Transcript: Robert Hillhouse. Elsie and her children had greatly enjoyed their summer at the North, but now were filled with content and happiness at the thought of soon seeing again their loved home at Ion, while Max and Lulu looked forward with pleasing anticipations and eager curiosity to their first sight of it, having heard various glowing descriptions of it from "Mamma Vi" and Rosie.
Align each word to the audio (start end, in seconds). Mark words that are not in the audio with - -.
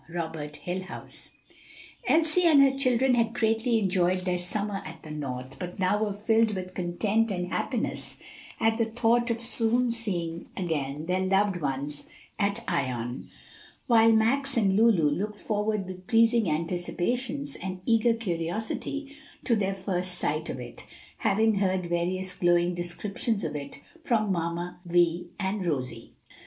Robert 0.09 0.55
Hillhouse. 0.65 1.29
Elsie 2.07 2.45
and 2.45 2.59
her 2.63 2.75
children 2.75 3.13
had 3.13 3.35
greatly 3.35 3.77
enjoyed 3.77 4.25
their 4.25 4.39
summer 4.39 4.81
at 4.83 5.03
the 5.03 5.11
North, 5.11 5.57
but 5.59 5.77
now 5.77 6.03
were 6.03 6.11
filled 6.15 6.55
with 6.55 6.73
content 6.73 7.29
and 7.29 7.51
happiness 7.53 8.17
at 8.59 8.79
the 8.79 8.85
thought 8.85 9.29
of 9.29 9.39
soon 9.39 9.91
seeing 9.91 10.47
again 10.57 11.05
their 11.05 11.19
loved 11.19 11.57
home 11.57 11.87
at 12.39 12.63
Ion, 12.67 13.29
while 13.85 14.11
Max 14.11 14.57
and 14.57 14.75
Lulu 14.75 15.07
looked 15.07 15.39
forward 15.41 15.85
with 15.85 16.07
pleasing 16.07 16.49
anticipations 16.49 17.55
and 17.57 17.79
eager 17.85 18.15
curiosity 18.15 19.15
to 19.43 19.55
their 19.55 19.75
first 19.75 20.15
sight 20.17 20.49
of 20.49 20.59
it, 20.59 20.83
having 21.19 21.53
heard 21.59 21.85
various 21.87 22.33
glowing 22.33 22.73
descriptions 22.73 23.43
of 23.43 23.55
it 23.55 23.83
from 24.03 24.31
"Mamma 24.31 24.79
Vi" 24.83 25.25
and 25.39 25.63
Rosie. 25.63 26.13